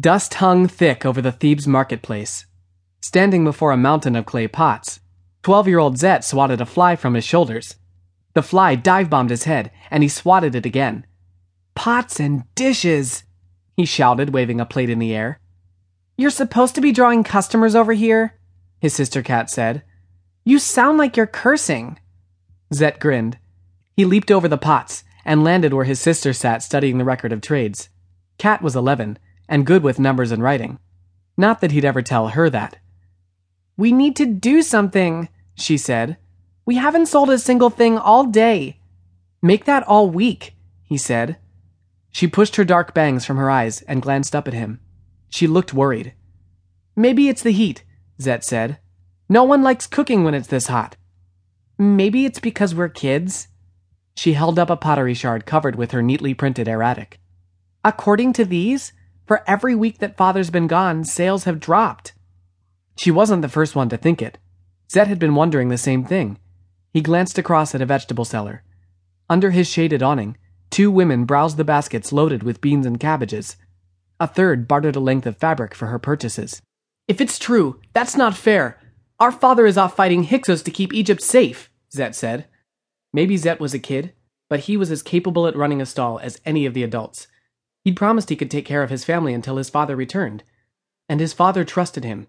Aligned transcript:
Dust 0.00 0.34
hung 0.34 0.68
thick 0.68 1.04
over 1.04 1.20
the 1.20 1.32
Thebes 1.32 1.68
marketplace. 1.68 2.46
Standing 3.02 3.44
before 3.44 3.72
a 3.72 3.76
mountain 3.76 4.16
of 4.16 4.24
clay 4.24 4.48
pots, 4.48 5.00
12 5.42 5.68
year 5.68 5.78
old 5.78 5.98
Zet 5.98 6.24
swatted 6.24 6.60
a 6.60 6.66
fly 6.66 6.96
from 6.96 7.14
his 7.14 7.24
shoulders. 7.24 7.76
The 8.32 8.42
fly 8.42 8.74
dive 8.74 9.10
bombed 9.10 9.28
his 9.28 9.44
head, 9.44 9.70
and 9.90 10.02
he 10.02 10.08
swatted 10.08 10.54
it 10.54 10.64
again. 10.64 11.06
Pots 11.74 12.18
and 12.18 12.44
dishes! 12.54 13.24
he 13.76 13.84
shouted, 13.84 14.30
waving 14.30 14.60
a 14.60 14.66
plate 14.66 14.88
in 14.88 14.98
the 14.98 15.14
air. 15.14 15.38
You're 16.16 16.30
supposed 16.30 16.74
to 16.76 16.80
be 16.80 16.92
drawing 16.92 17.22
customers 17.22 17.74
over 17.74 17.92
here, 17.92 18.38
his 18.80 18.94
sister 18.94 19.22
Kat 19.22 19.50
said. 19.50 19.82
You 20.44 20.58
sound 20.58 20.96
like 20.96 21.16
you're 21.18 21.26
cursing. 21.26 21.98
Zet 22.72 22.98
grinned. 22.98 23.36
He 23.94 24.06
leaped 24.06 24.30
over 24.30 24.48
the 24.48 24.56
pots 24.56 25.04
and 25.24 25.44
landed 25.44 25.74
where 25.74 25.84
his 25.84 26.00
sister 26.00 26.32
sat 26.32 26.62
studying 26.62 26.96
the 26.96 27.04
record 27.04 27.32
of 27.32 27.42
trades. 27.42 27.90
Kat 28.38 28.62
was 28.62 28.74
11 28.74 29.18
and 29.52 29.66
good 29.66 29.82
with 29.82 29.98
numbers 29.98 30.32
and 30.32 30.42
writing. 30.42 30.78
Not 31.36 31.60
that 31.60 31.72
he'd 31.72 31.84
ever 31.84 32.00
tell 32.00 32.28
her 32.28 32.48
that. 32.48 32.78
We 33.76 33.92
need 33.92 34.16
to 34.16 34.24
do 34.24 34.62
something, 34.62 35.28
she 35.54 35.76
said. 35.76 36.16
We 36.64 36.76
haven't 36.76 37.06
sold 37.06 37.28
a 37.28 37.38
single 37.38 37.68
thing 37.68 37.98
all 37.98 38.24
day. 38.24 38.80
Make 39.42 39.66
that 39.66 39.82
all 39.82 40.08
week, 40.08 40.54
he 40.84 40.96
said. 40.96 41.36
She 42.10 42.26
pushed 42.26 42.56
her 42.56 42.64
dark 42.64 42.94
bangs 42.94 43.26
from 43.26 43.36
her 43.36 43.50
eyes 43.50 43.82
and 43.82 44.00
glanced 44.00 44.34
up 44.34 44.48
at 44.48 44.54
him. 44.54 44.80
She 45.28 45.46
looked 45.46 45.74
worried. 45.74 46.14
Maybe 46.96 47.28
it's 47.28 47.42
the 47.42 47.52
heat, 47.52 47.84
Zet 48.18 48.44
said. 48.44 48.78
No 49.28 49.44
one 49.44 49.62
likes 49.62 49.86
cooking 49.86 50.24
when 50.24 50.34
it's 50.34 50.48
this 50.48 50.68
hot. 50.68 50.96
Maybe 51.78 52.24
it's 52.24 52.40
because 52.40 52.74
we're 52.74 52.88
kids. 52.88 53.48
She 54.16 54.32
held 54.32 54.58
up 54.58 54.70
a 54.70 54.76
pottery 54.78 55.14
shard 55.14 55.44
covered 55.44 55.76
with 55.76 55.90
her 55.90 56.00
neatly 56.00 56.32
printed 56.32 56.68
hieratic. 56.68 57.20
According 57.84 58.32
to 58.34 58.46
these, 58.46 58.94
for 59.26 59.42
every 59.46 59.74
week 59.74 59.98
that 59.98 60.16
father's 60.16 60.50
been 60.50 60.66
gone, 60.66 61.04
sales 61.04 61.44
have 61.44 61.60
dropped. 61.60 62.12
She 62.96 63.10
wasn't 63.10 63.42
the 63.42 63.48
first 63.48 63.74
one 63.74 63.88
to 63.88 63.96
think 63.96 64.20
it. 64.20 64.38
Zet 64.90 65.08
had 65.08 65.18
been 65.18 65.34
wondering 65.34 65.68
the 65.68 65.78
same 65.78 66.04
thing. 66.04 66.38
He 66.92 67.00
glanced 67.00 67.38
across 67.38 67.74
at 67.74 67.80
a 67.80 67.86
vegetable 67.86 68.24
seller. 68.24 68.62
Under 69.30 69.50
his 69.50 69.68
shaded 69.68 70.02
awning, 70.02 70.36
two 70.70 70.90
women 70.90 71.24
browsed 71.24 71.56
the 71.56 71.64
baskets 71.64 72.12
loaded 72.12 72.42
with 72.42 72.60
beans 72.60 72.84
and 72.84 73.00
cabbages. 73.00 73.56
A 74.20 74.26
third 74.26 74.68
bartered 74.68 74.96
a 74.96 75.00
length 75.00 75.26
of 75.26 75.38
fabric 75.38 75.74
for 75.74 75.86
her 75.86 75.98
purchases. 75.98 76.60
If 77.08 77.20
it's 77.20 77.38
true, 77.38 77.80
that's 77.92 78.16
not 78.16 78.36
fair. 78.36 78.78
Our 79.18 79.32
father 79.32 79.66
is 79.66 79.78
off 79.78 79.96
fighting 79.96 80.24
Hyksos 80.24 80.62
to 80.62 80.70
keep 80.70 80.92
Egypt 80.92 81.22
safe, 81.22 81.70
Zet 81.94 82.14
said. 82.14 82.46
Maybe 83.12 83.36
Zet 83.36 83.60
was 83.60 83.74
a 83.74 83.78
kid, 83.78 84.12
but 84.48 84.60
he 84.60 84.76
was 84.76 84.90
as 84.90 85.02
capable 85.02 85.46
at 85.46 85.56
running 85.56 85.80
a 85.80 85.86
stall 85.86 86.18
as 86.18 86.40
any 86.44 86.66
of 86.66 86.74
the 86.74 86.82
adults. 86.82 87.28
He'd 87.84 87.96
promised 87.96 88.28
he 88.28 88.36
could 88.36 88.50
take 88.50 88.64
care 88.64 88.82
of 88.82 88.90
his 88.90 89.04
family 89.04 89.34
until 89.34 89.56
his 89.56 89.70
father 89.70 89.96
returned. 89.96 90.44
And 91.08 91.20
his 91.20 91.32
father 91.32 91.64
trusted 91.64 92.04
him. 92.04 92.26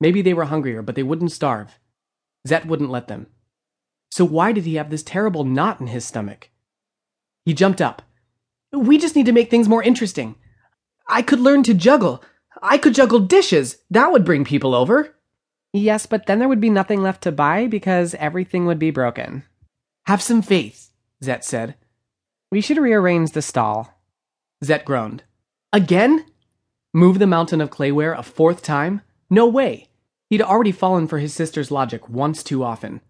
Maybe 0.00 0.20
they 0.20 0.34
were 0.34 0.46
hungrier, 0.46 0.82
but 0.82 0.96
they 0.96 1.02
wouldn't 1.02 1.32
starve. 1.32 1.78
Zet 2.46 2.66
wouldn't 2.66 2.90
let 2.90 3.08
them. 3.08 3.28
So 4.10 4.24
why 4.24 4.52
did 4.52 4.64
he 4.64 4.74
have 4.74 4.90
this 4.90 5.02
terrible 5.02 5.44
knot 5.44 5.80
in 5.80 5.86
his 5.86 6.04
stomach? 6.04 6.50
He 7.44 7.54
jumped 7.54 7.80
up. 7.80 8.02
We 8.72 8.98
just 8.98 9.16
need 9.16 9.26
to 9.26 9.32
make 9.32 9.50
things 9.50 9.68
more 9.68 9.82
interesting. 9.82 10.34
I 11.08 11.22
could 11.22 11.40
learn 11.40 11.62
to 11.64 11.74
juggle. 11.74 12.22
I 12.62 12.78
could 12.78 12.94
juggle 12.94 13.20
dishes. 13.20 13.78
That 13.90 14.10
would 14.12 14.24
bring 14.24 14.44
people 14.44 14.74
over. 14.74 15.14
Yes, 15.72 16.06
but 16.06 16.26
then 16.26 16.38
there 16.38 16.48
would 16.48 16.60
be 16.60 16.70
nothing 16.70 17.02
left 17.02 17.22
to 17.22 17.32
buy 17.32 17.66
because 17.66 18.14
everything 18.16 18.66
would 18.66 18.78
be 18.78 18.90
broken. 18.90 19.44
Have 20.06 20.22
some 20.22 20.42
faith, 20.42 20.90
Zet 21.22 21.44
said. 21.44 21.74
We 22.50 22.60
should 22.60 22.78
rearrange 22.78 23.32
the 23.32 23.42
stall. 23.42 23.93
Zet 24.64 24.84
groaned. 24.84 25.22
Again? 25.72 26.24
Move 26.92 27.18
the 27.18 27.26
mountain 27.26 27.60
of 27.60 27.70
clayware 27.70 28.18
a 28.18 28.22
fourth 28.22 28.62
time? 28.62 29.02
No 29.28 29.46
way. 29.46 29.88
He'd 30.30 30.42
already 30.42 30.72
fallen 30.72 31.06
for 31.06 31.18
his 31.18 31.34
sister's 31.34 31.70
logic 31.70 32.08
once 32.08 32.42
too 32.42 32.64
often. 32.64 33.00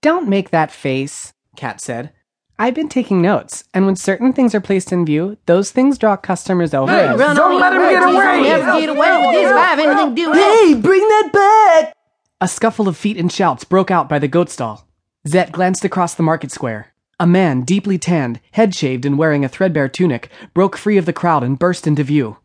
Don't 0.00 0.28
make 0.28 0.50
that 0.50 0.72
face, 0.72 1.32
Kat 1.56 1.80
said. 1.80 2.12
I've 2.58 2.74
been 2.74 2.88
taking 2.88 3.20
notes, 3.20 3.64
and 3.74 3.86
when 3.86 3.96
certain 3.96 4.32
things 4.32 4.54
are 4.54 4.60
placed 4.60 4.92
in 4.92 5.04
view, 5.04 5.36
those 5.46 5.70
things 5.70 5.98
draw 5.98 6.16
customers 6.16 6.72
over. 6.74 6.92
Hey, 6.92 7.16
don't 7.16 7.60
let 7.60 7.72
him 7.72 7.82
get 7.82 8.02
away! 8.02 8.42
Never 8.42 8.80
get 8.80 8.88
away 8.88 9.26
with 9.26 9.32
this 9.32 9.50
if 9.50 9.78
anything 9.78 10.14
do 10.14 10.32
Hey, 10.32 10.74
bring 10.74 11.00
that 11.00 11.30
back! 11.32 11.94
A 12.40 12.48
scuffle 12.48 12.88
of 12.88 12.96
feet 12.96 13.16
and 13.16 13.32
shouts 13.32 13.64
broke 13.64 13.90
out 13.90 14.08
by 14.08 14.18
the 14.18 14.28
goat 14.28 14.50
stall. 14.50 14.88
Zet 15.26 15.52
glanced 15.52 15.84
across 15.84 16.14
the 16.14 16.22
market 16.22 16.50
square. 16.52 16.91
A 17.22 17.26
man, 17.26 17.60
deeply 17.60 17.98
tanned, 17.98 18.40
head 18.50 18.74
shaved, 18.74 19.06
and 19.06 19.16
wearing 19.16 19.44
a 19.44 19.48
threadbare 19.48 19.88
tunic, 19.88 20.28
broke 20.54 20.76
free 20.76 20.98
of 20.98 21.06
the 21.06 21.12
crowd 21.12 21.44
and 21.44 21.56
burst 21.56 21.86
into 21.86 22.02
view. 22.02 22.38